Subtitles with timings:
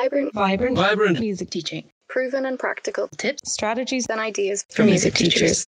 [0.00, 1.20] Vibrant, Vibrant, Vibrant.
[1.20, 1.88] music teaching.
[2.08, 5.66] proven and practical Tips, strategies and ideas for music teachers.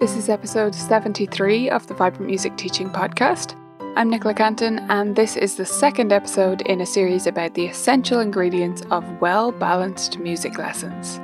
[0.00, 3.54] This is episode 73 of the Vibrant Music Teaching Podcast.
[3.96, 8.20] I'm Nicola Cantan, and this is the second episode in a series about the essential
[8.20, 11.20] ingredients of well balanced music lessons.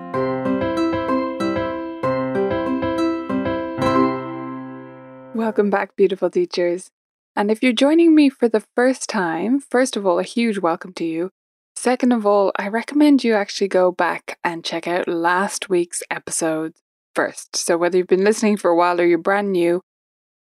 [5.34, 6.90] Welcome back, beautiful teachers.
[7.36, 10.92] And if you're joining me for the first time, first of all, a huge welcome
[10.94, 11.30] to you.
[11.76, 16.82] Second of all, I recommend you actually go back and check out last week's episodes
[17.14, 17.56] first.
[17.56, 19.80] So, whether you've been listening for a while or you're brand new,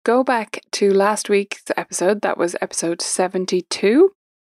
[0.04, 4.12] go back to last week's episode, that was episode 72,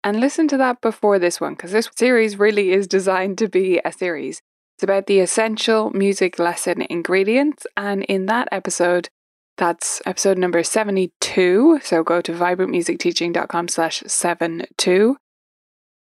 [0.04, 3.80] and listen to that before this one, because this series really is designed to be
[3.84, 4.40] a series.
[4.76, 9.08] It's about the essential music lesson ingredients, and in that episode,
[9.58, 11.80] that's episode number 72.
[11.82, 15.16] So go to vibrantmusicteaching.com slash 72.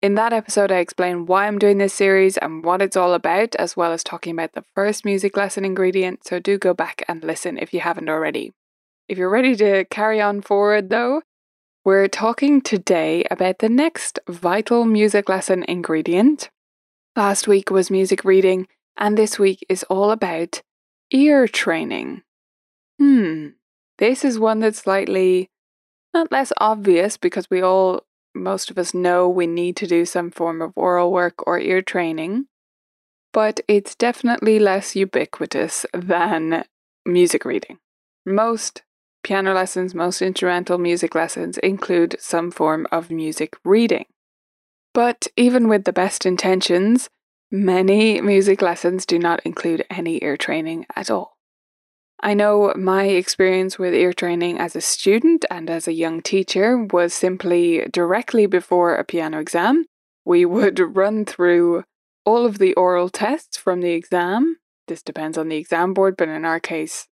[0.01, 3.55] In that episode, I explain why I'm doing this series and what it's all about,
[3.55, 6.25] as well as talking about the first music lesson ingredient.
[6.27, 8.51] So do go back and listen if you haven't already.
[9.07, 11.21] If you're ready to carry on forward, though,
[11.85, 16.49] we're talking today about the next vital music lesson ingredient.
[17.15, 20.63] Last week was music reading, and this week is all about
[21.11, 22.22] ear training.
[23.03, 23.47] Hmm,
[23.97, 25.49] this is one that's slightly
[26.13, 30.31] not less obvious because we all, most of us know we need to do some
[30.31, 32.45] form of aural work or ear training,
[33.33, 36.63] but it's definitely less ubiquitous than
[37.05, 37.79] music reading.
[38.25, 38.83] Most
[39.21, 44.05] piano lessons, most instrumental music lessons include some form of music reading.
[44.93, 47.09] But even with the best intentions,
[47.51, 51.32] many music lessons do not include any ear training at all.
[52.25, 56.77] I know my experience with ear training as a student and as a young teacher
[56.77, 59.87] was simply directly before a piano exam.
[60.23, 61.83] We would run through
[62.23, 64.55] all of the aural tests from the exam.
[64.87, 67.09] This depends on the exam board, but in our case,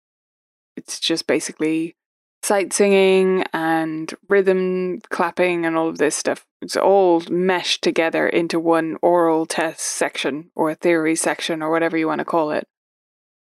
[0.75, 1.95] it's just basically
[2.41, 6.47] sight singing and rhythm clapping and all of this stuff.
[6.63, 12.07] It's all meshed together into one aural test section or theory section or whatever you
[12.07, 12.67] want to call it.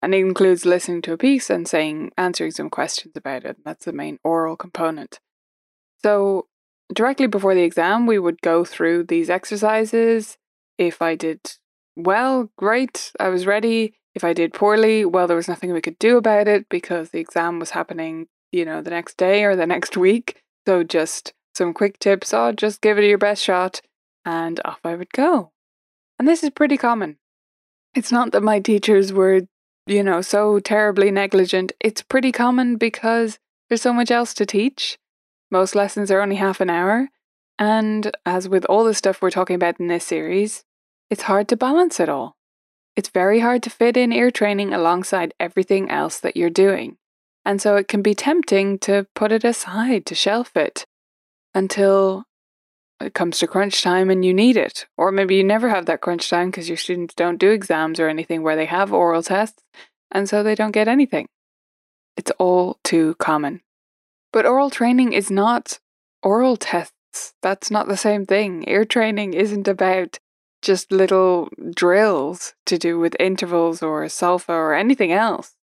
[0.03, 3.59] And it includes listening to a piece and saying, answering some questions about it.
[3.65, 5.21] That's the main aural component.
[6.03, 6.49] So,
[6.93, 10.37] directly before the exam, we would go through these exercises.
[10.77, 11.41] If I did
[11.97, 13.95] well, great, I was ready.
[14.15, 17.21] If I did poorly, well, there was nothing we could do about it because the
[17.21, 20.43] exam was happening, you know, the next day or the next week.
[20.67, 23.81] So, just some quick tips oh, just give it your best shot,
[24.25, 25.53] and off I would go.
[26.19, 27.19] And this is pretty common.
[27.95, 29.43] It's not that my teachers were
[29.87, 33.39] you know, so terribly negligent, it's pretty common because
[33.69, 34.99] there's so much else to teach.
[35.51, 37.09] Most lessons are only half an hour.
[37.59, 40.65] And as with all the stuff we're talking about in this series,
[41.11, 42.37] it's hard to balance it all.
[42.97, 46.97] It's very hard to fit in ear training alongside everything else that you're doing.
[47.45, 50.87] And so it can be tempting to put it aside, to shelf it
[51.55, 52.25] until
[53.03, 54.87] it comes to crunch time and you need it.
[54.97, 58.09] Or maybe you never have that crunch time because your students don't do exams or
[58.09, 59.63] anything where they have aural tests,
[60.11, 61.27] and so they don't get anything.
[62.17, 63.61] It's all too common.
[64.33, 65.79] But aural training is not
[66.23, 67.35] aural tests.
[67.43, 68.65] That's not the same thing.
[68.67, 70.19] Ear training isn't about
[70.63, 75.57] just little drills to do with intervals or solfa or anything else.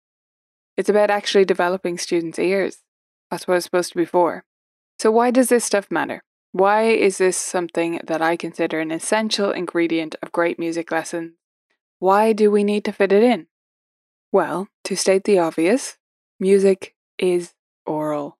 [0.76, 2.82] It's about actually developing students' ears.
[3.30, 4.44] That's what it's supposed to be for.
[4.98, 6.22] So, why does this stuff matter?
[6.52, 11.34] Why is this something that I consider an essential ingredient of great music lessons?
[11.98, 13.48] Why do we need to fit it in?
[14.32, 15.98] Well, to state the obvious,
[16.40, 17.54] music is
[17.86, 18.38] aural.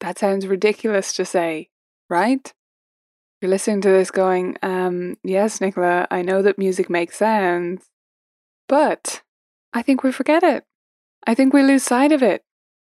[0.00, 1.70] That sounds ridiculous to say,
[2.08, 2.52] right?
[3.40, 7.90] You're listening to this going, um, yes, Nicola, I know that music makes sounds,
[8.68, 9.22] but
[9.72, 10.64] I think we forget it.
[11.26, 12.44] I think we lose sight of it.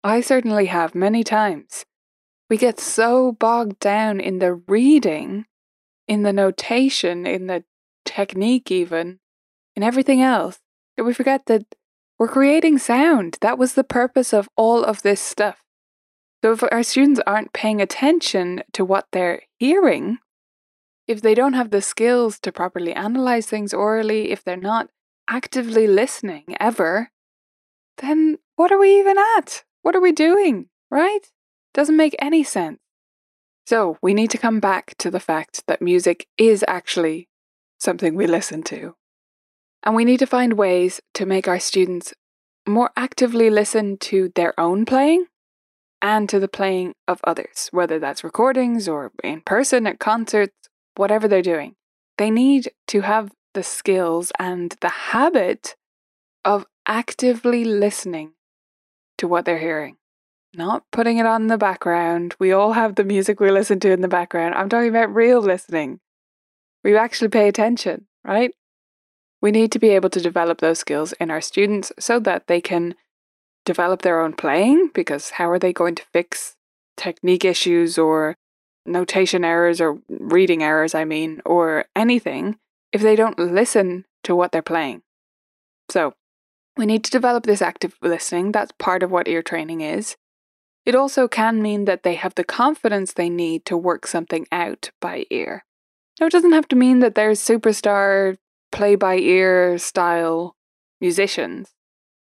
[0.05, 1.85] I certainly have many times.
[2.51, 5.47] We get so bogged down in the reading,
[6.09, 7.63] in the notation, in the
[8.05, 9.21] technique, even,
[9.77, 10.59] in everything else,
[10.97, 11.77] that we forget that
[12.19, 13.39] we're creating sound.
[13.41, 15.63] That was the purpose of all of this stuff.
[16.43, 20.19] So if our students aren't paying attention to what they're hearing,
[21.07, 24.89] if they don't have the skills to properly analyze things aurally, if they're not
[25.29, 27.11] actively listening ever,
[27.99, 29.63] then what are we even at?
[29.83, 31.31] What are we doing, right?
[31.75, 32.79] Doesn't make any sense.
[33.67, 37.29] So, we need to come back to the fact that music is actually
[37.79, 38.97] something we listen to.
[39.83, 42.13] And we need to find ways to make our students
[42.67, 45.27] more actively listen to their own playing
[46.03, 50.55] and to the playing of others, whether that's recordings or in person at concerts,
[50.97, 51.75] whatever they're doing.
[52.19, 55.77] They need to have the skills and the habit
[56.45, 58.33] of actively listening
[59.19, 59.97] to what they're hearing,
[60.55, 62.35] not putting it on the background.
[62.39, 64.55] We all have the music we listen to in the background.
[64.55, 66.01] I'm talking about real listening.
[66.83, 68.53] We actually pay attention, right?
[69.41, 72.61] We need to be able to develop those skills in our students so that they
[72.61, 72.95] can
[73.65, 76.57] develop their own playing because how are they going to fix
[76.97, 78.37] technique issues or
[78.85, 82.57] notation errors or reading errors, I mean, or anything
[82.93, 85.03] if they don't listen to what they're playing?
[85.91, 86.15] So,
[86.77, 88.53] we need to develop this active listening.
[88.53, 90.17] That's part of what ear training is.
[90.87, 94.91] It also can mean that they have the confidence they need to work something out
[95.01, 95.65] by ear.
[96.19, 98.37] Now, it doesn't have to mean that they're superstar
[98.73, 100.57] play by ear style
[101.01, 101.71] musicians.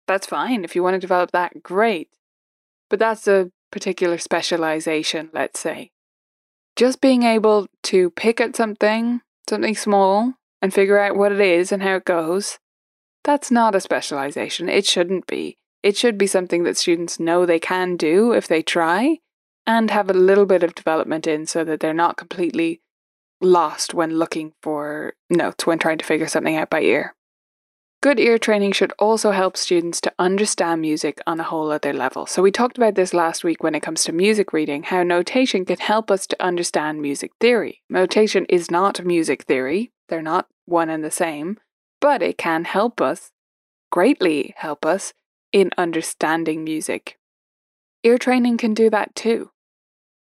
[0.08, 0.64] That's fine.
[0.64, 2.10] If you want to develop that, great.
[2.90, 5.92] But that's a particular specialization, let's say.
[6.76, 11.72] Just being able to pick at something, something small, and figure out what it is
[11.72, 12.60] and how it goes,
[13.24, 14.70] that's not a specialization.
[14.70, 15.58] It shouldn't be.
[15.86, 19.20] It should be something that students know they can do if they try
[19.68, 22.82] and have a little bit of development in so that they're not completely
[23.40, 27.14] lost when looking for notes when trying to figure something out by ear.
[28.02, 32.26] Good ear training should also help students to understand music on a whole other level.
[32.26, 35.66] So, we talked about this last week when it comes to music reading, how notation
[35.66, 37.84] can help us to understand music theory.
[37.92, 41.60] Notation is not music theory, they're not one and the same,
[42.02, 43.30] but it can help us,
[43.92, 45.14] greatly help us,
[45.56, 47.18] in understanding music.
[48.04, 49.52] Ear training can do that too.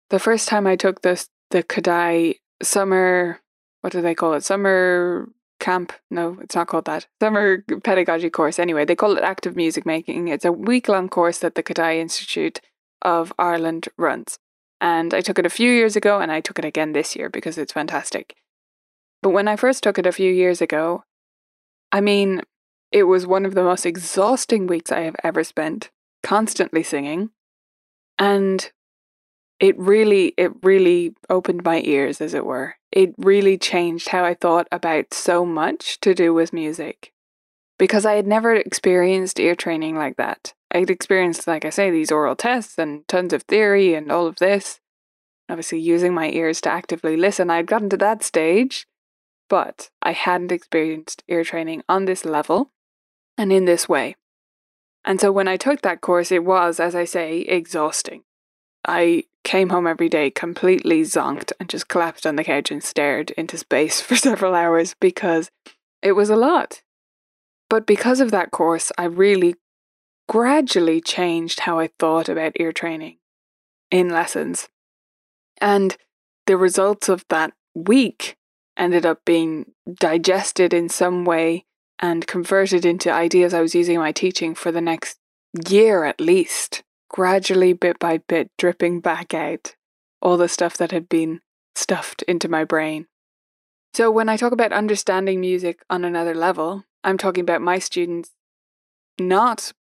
[0.10, 3.40] The first time I took this, the Kodály summer,
[3.82, 4.44] what do they call it?
[4.44, 5.30] Summer
[5.60, 5.94] camp.
[6.10, 7.06] No, it's not called that.
[7.22, 8.58] Summer pedagogy course.
[8.58, 10.30] Anyway, they call it active music making.
[10.30, 12.60] It's a week long course that the Kodály Institute
[13.04, 14.40] of Ireland runs.
[14.82, 17.30] And I took it a few years ago and I took it again this year
[17.30, 18.36] because it's fantastic.
[19.22, 21.04] But when I first took it a few years ago,
[21.92, 22.42] I mean,
[22.92, 25.92] it was one of the most exhausting weeks I have ever spent,
[26.24, 27.30] constantly singing.
[28.18, 28.72] And
[29.60, 32.76] it really, it really opened my ears, as it were.
[32.92, 37.14] It really changed how I thought about so much to do with music.
[37.78, 40.54] Because I had never experienced ear training like that.
[40.72, 44.38] I'd experienced, like I say, these aural tests and tons of theory and all of
[44.38, 44.80] this.
[45.48, 48.86] Obviously, using my ears to actively listen, I'd gotten to that stage,
[49.50, 52.72] but I hadn't experienced ear training on this level
[53.40, 54.18] and in this way.
[55.06, 58.24] And so when I took that course, it was, as I say, exhausting.
[58.86, 63.32] I came home every day completely zonked and just collapsed on the couch and stared
[63.32, 65.50] into space for several hours because
[66.04, 66.82] it was a lot.
[67.70, 69.56] But because of that course, I really
[70.28, 73.18] gradually changed how I thought about ear training
[73.90, 74.68] in lessons.
[75.62, 75.96] And
[76.46, 78.36] the results of that week
[78.76, 81.66] ended up being digested in some way
[82.00, 85.20] and converted into ideas I was using in my teaching for the next
[85.68, 89.76] year at least gradually, bit by bit, dripping back out
[90.22, 91.42] all the stuff that had been
[91.76, 93.08] stuffed into my brain.
[93.94, 98.32] So, when I talk about understanding music on another level, I'm talking about my students
[99.20, 99.74] not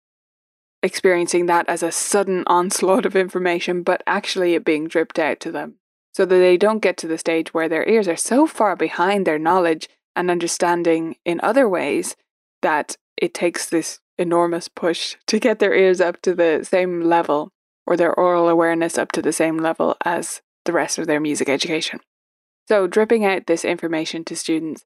[0.81, 5.51] experiencing that as a sudden onslaught of information, but actually it being dripped out to
[5.51, 5.75] them
[6.13, 9.26] so that they don't get to the stage where their ears are so far behind
[9.28, 9.88] their knowledge
[10.19, 12.18] and understanding in other ways
[12.61, 17.54] that it takes this enormous push to get their ears up to the same level
[17.88, 21.47] or their aural awareness up to the same level as the rest of their music
[21.47, 22.02] education.
[22.68, 24.83] So, dripping out this information to students,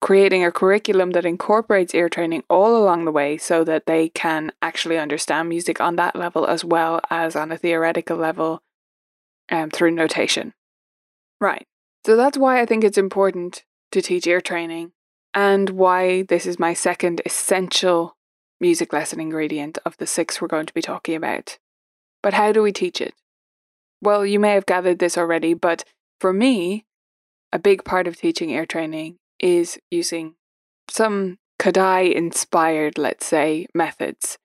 [0.00, 4.50] creating a curriculum that incorporates ear training all along the way so that they can
[4.62, 8.62] actually understand music on that level as well as on a theoretical level
[9.50, 10.54] um, through notation.
[11.38, 11.66] Right.
[12.06, 14.92] So, that's why I think it's important to teach ear training
[15.34, 18.16] and why this is my second essential
[18.60, 21.58] music lesson ingredient of the six we're going to be talking about.
[22.22, 23.14] But how do we teach it?
[24.00, 25.84] Well, you may have gathered this already, but
[26.20, 26.84] for me,
[27.52, 30.34] a big part of teaching ear training is using
[30.90, 34.38] some Kodály inspired, let's say, methods.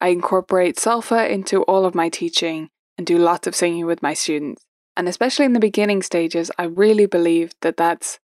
[0.00, 4.14] I incorporate solfa into all of my teaching and do lots of singing with my
[4.14, 4.64] students.
[4.96, 8.18] And especially in the beginning stages, I really believe that that's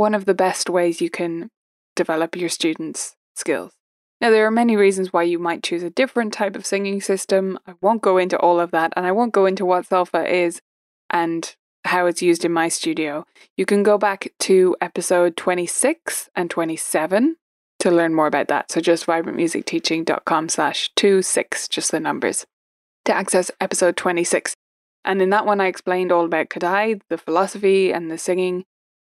[0.00, 1.50] one of the best ways you can
[1.94, 3.72] develop your students' skills.
[4.18, 7.58] Now, there are many reasons why you might choose a different type of singing system.
[7.66, 10.62] I won't go into all of that, and I won't go into what solfa is
[11.10, 11.54] and
[11.84, 13.26] how it's used in my studio.
[13.58, 17.36] You can go back to episode 26 and 27
[17.80, 18.72] to learn more about that.
[18.72, 22.46] So just vibrantmusicteaching.com slash 26, just the numbers.
[23.04, 24.54] to access episode 26.
[25.04, 28.64] And in that one, I explained all about Kodály, the philosophy and the singing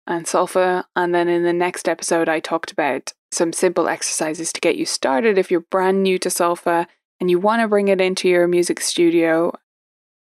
[0.08, 0.86] and solfa.
[0.96, 4.86] And then in the next episode, I talked about some simple exercises to get you
[4.86, 6.88] started if you're brand new to solfa
[7.20, 9.53] and you want to bring it into your music studio,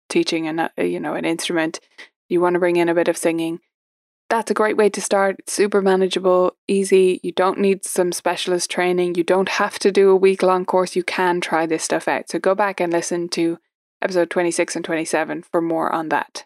[0.10, 1.80] teaching an, uh, you know, an instrument.
[2.30, 3.60] You want to bring in a bit of singing
[4.34, 5.36] that's a great way to start.
[5.38, 7.20] It's super manageable, easy.
[7.22, 9.14] You don't need some specialist training.
[9.14, 10.96] You don't have to do a week long course.
[10.96, 12.30] You can try this stuff out.
[12.30, 13.60] So go back and listen to
[14.02, 16.46] episode 26 and 27 for more on that.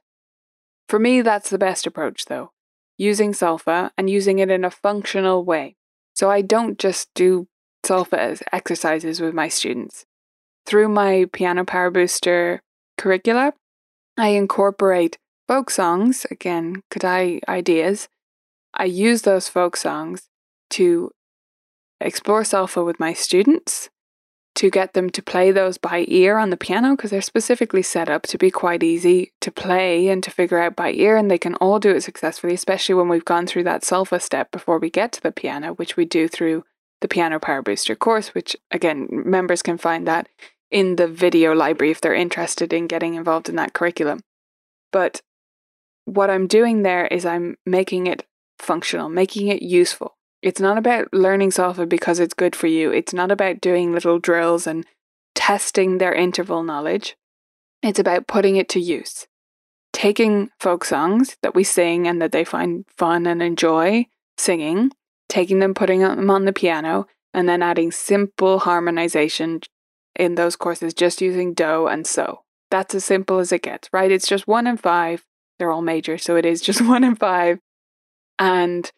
[0.89, 2.51] For me, that's the best approach though,
[2.97, 5.75] using Solfa and using it in a functional way.
[6.15, 7.47] So I don't just do
[7.85, 10.05] Solfa exercises with my students.
[10.65, 12.61] Through my Piano Power Booster
[12.97, 13.53] curricula,
[14.17, 18.09] I incorporate folk songs, again, Kodály ideas,
[18.73, 20.27] I use those folk songs
[20.71, 21.11] to
[21.99, 23.89] explore solfa with my students,
[24.57, 28.09] to get them to play those by ear on the piano because they're specifically set
[28.09, 31.37] up to be quite easy to play and to figure out by ear, and they
[31.37, 34.89] can all do it successfully, especially when we've gone through that solfa step before we
[34.89, 36.65] get to the piano, which we do through
[37.01, 40.27] the Piano Power Booster course, which again, members can find that
[40.71, 44.21] in the video library if they're interested in getting involved in that curriculum.
[44.91, 45.21] But
[46.05, 48.25] what I'm doing there is I'm making it
[48.57, 50.16] functional, making it useful.
[50.41, 52.91] It's not about learning solfa because it's good for you.
[52.91, 54.85] It's not about doing little drills and
[55.35, 57.15] testing their interval knowledge.
[57.81, 59.27] It's about putting it to use.
[59.93, 64.05] Taking folk songs that we sing and that they find fun and enjoy
[64.37, 64.91] singing,
[65.27, 69.61] taking them, putting them on the piano, and then adding simple harmonization
[70.15, 72.43] in those courses just using do and so.
[72.69, 74.11] That's as simple as it gets, right?
[74.11, 75.23] It's just one and five
[75.57, 77.59] they're all major, so it is just one in five.
[78.39, 78.91] And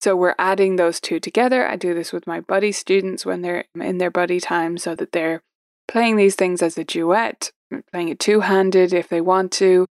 [0.00, 1.66] so we're adding those two together.
[1.66, 5.12] I do this with my buddy students when they're in their buddy time so that
[5.12, 5.42] they're
[5.88, 7.52] playing these things as a duet,
[7.90, 9.86] playing it two handed if they want to,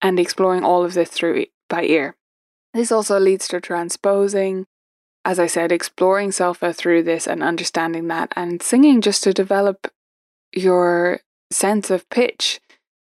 [0.00, 2.16] and exploring all of this through by ear.
[2.72, 4.64] This also leads to transposing,
[5.24, 9.88] as I said, exploring solfa through this and understanding that, and singing just to develop
[10.52, 12.60] your sense of pitch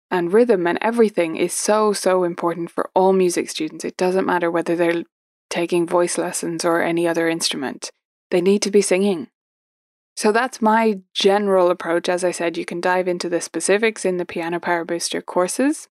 [0.10, 3.84] and rhythm and everything is so, so important for all music students.
[3.84, 5.04] It doesn't matter whether they're
[5.50, 7.92] taking voice lessons or any other instrument,
[8.32, 9.28] they need to be singing.
[10.16, 12.10] So that's my general approach.
[12.10, 15.88] As I said, you can dive into the specifics in the Piano Power Booster courses.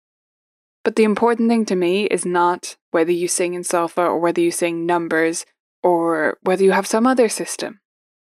[0.83, 4.41] But the important thing to me is not whether you sing in solfa or whether
[4.41, 5.47] you sing numbers
[5.83, 7.81] or whether you have some other system.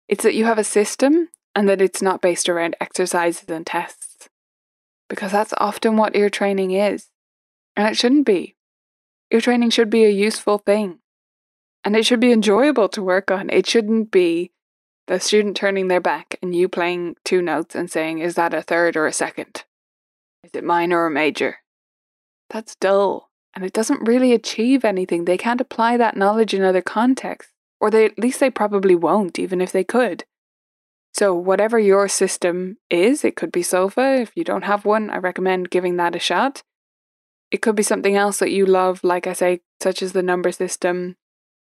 [0.08, 4.28] It's that you have a system and that it's not based around exercises and tests
[5.08, 7.08] because that's often what ear training is.
[7.74, 8.56] And it shouldn't be.
[9.30, 10.98] Ear training should be a useful thing.
[11.86, 13.48] And it should be enjoyable to work on.
[13.48, 14.50] It shouldn't be
[15.06, 18.60] the student turning their back and you playing two notes and saying, is that a
[18.60, 19.62] third or a second?
[20.42, 21.58] Is it minor or major?
[22.50, 23.30] That's dull.
[23.54, 25.26] And it doesn't really achieve anything.
[25.26, 27.52] They can't apply that knowledge in other contexts.
[27.80, 30.24] Or they, at least they probably won't, even if they could.
[31.14, 34.22] So, whatever your system is, it could be solfa.
[34.22, 36.64] If you don't have one, I recommend giving that a shot.
[37.52, 40.50] It could be something else that you love, like I say, such as the number
[40.50, 41.14] system.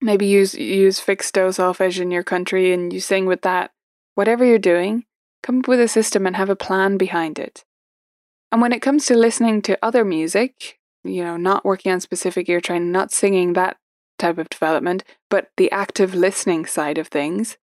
[0.02, 3.72] Maybe use use fixed do solfege in your country and you sing with that.
[4.16, 5.06] Whatever you're doing,
[5.42, 7.64] come up with a system and have a plan behind it.
[8.52, 12.48] And when it comes to listening to other music, you know, not working on specific
[12.50, 13.78] ear training, not singing that
[14.18, 17.58] type of development, but the active listening side of things,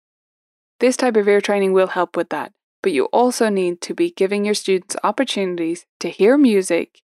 [0.80, 4.10] this type of ear training will help with that, but you also need to be
[4.10, 7.02] giving your students opportunities to hear music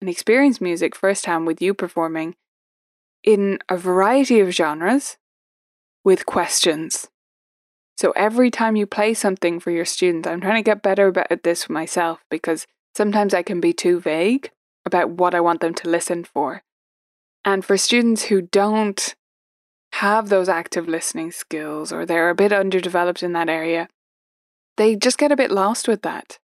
[0.00, 2.36] and experience music firsthand with you performing
[3.24, 5.16] in a variety of genres
[6.04, 7.08] with questions.
[7.96, 11.42] So every time you play something for your students, I'm trying to get better at
[11.42, 14.50] this myself because sometimes I can be too vague
[14.84, 16.62] about what I want them to listen for.
[17.44, 19.14] And for students who don't
[19.94, 23.88] have those active listening skills or they're a bit underdeveloped in that area,
[24.76, 26.38] they just get a bit lost with that.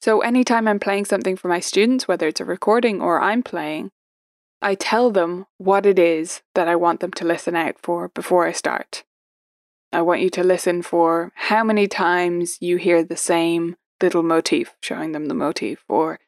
[0.00, 3.90] So, anytime I'm playing something for my students, whether it's a recording or I'm playing,
[4.60, 8.46] I tell them what it is that I want them to listen out for before
[8.46, 9.04] I start.
[9.92, 14.74] I want you to listen for how many times you hear the same little motif,
[14.82, 16.18] showing them the motif, or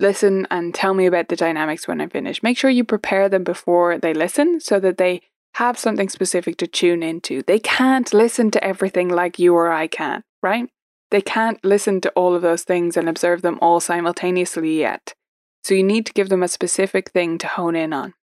[0.00, 2.42] listen and tell me about the dynamics when I finish.
[2.42, 5.22] Make sure you prepare them before they listen so that they
[5.54, 7.42] have something specific to tune into.
[7.42, 10.68] They can't listen to everything like you or I can, right?
[11.10, 15.14] They can't listen to all of those things and observe them all simultaneously yet.
[15.62, 18.14] So you need to give them a specific thing to hone in on.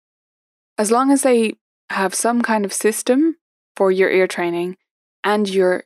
[0.78, 1.54] As long as they
[1.90, 3.38] have some kind of system
[3.76, 4.78] for your ear training
[5.24, 5.84] and you're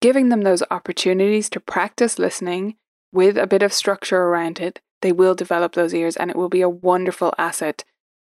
[0.00, 2.76] giving them those opportunities to practice listening
[3.12, 6.48] with a bit of structure around it, they will develop those ears and it will
[6.48, 7.84] be a wonderful asset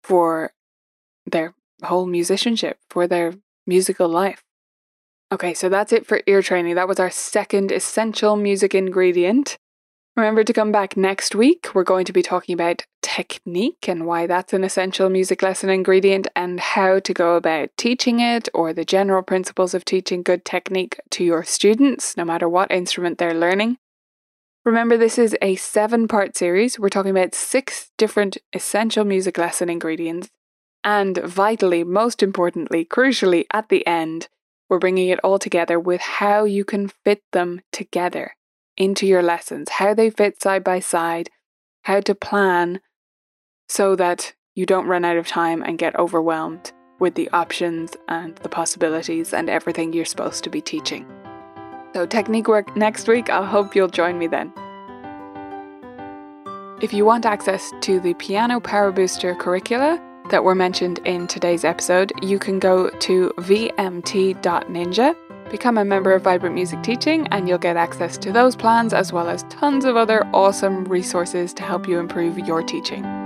[0.03, 0.53] for
[1.25, 3.33] their whole musicianship, for their
[3.67, 4.43] musical life.
[5.31, 6.75] Okay, so that's it for ear training.
[6.75, 9.57] That was our second essential music ingredient.
[10.17, 11.69] Remember to come back next week.
[11.73, 16.27] We're going to be talking about technique and why that's an essential music lesson ingredient
[16.35, 20.99] and how to go about teaching it or the general principles of teaching good technique
[21.11, 23.77] to your students, no matter what instrument they're learning.
[24.65, 26.77] Remember, this is a seven part series.
[26.77, 30.29] We're talking about six different essential music lesson ingredients.
[30.83, 34.27] And vitally, most importantly, crucially, at the end,
[34.69, 38.33] we're bringing it all together with how you can fit them together
[38.77, 41.29] into your lessons, how they fit side by side,
[41.83, 42.81] how to plan
[43.67, 48.35] so that you don't run out of time and get overwhelmed with the options and
[48.37, 51.05] the possibilities and everything you're supposed to be teaching.
[51.93, 53.29] So, technique work next week.
[53.29, 54.53] I hope you'll join me then.
[56.81, 61.63] If you want access to the Piano Power Booster curricula that were mentioned in today's
[61.63, 65.15] episode, you can go to vmt.ninja
[65.51, 69.11] Become a member of Vibrant Music Teaching, and you'll get access to those plans as
[69.11, 73.20] well as tons of other awesome resources to help you improve your teaching.